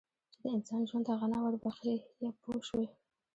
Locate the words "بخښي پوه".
1.63-2.57